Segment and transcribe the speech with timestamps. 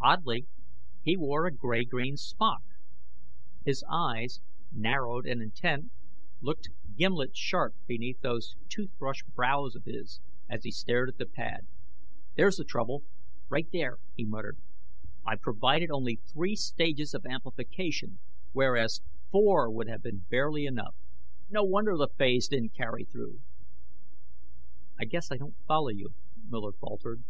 [0.00, 0.46] Oddly,
[1.02, 2.62] he wore a gray green smock.
[3.66, 4.40] His eyes,
[4.72, 5.90] narrowed and intent,
[6.40, 11.66] looked gimlet sharp beneath those toothbrush brows of his, as he stared at the pad.
[12.36, 13.04] "There's the trouble,
[13.50, 14.56] right there," he muttered.
[15.26, 18.18] "I provided only three stages of amplification,
[18.52, 20.96] whereas four would have been barely enough.
[21.50, 23.40] No wonder the phase didn't carry through!"
[24.98, 26.14] "I guess I don't follow you,"
[26.48, 27.22] Miller faltered.